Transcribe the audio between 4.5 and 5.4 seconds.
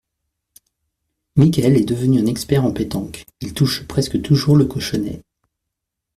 le cochonnet.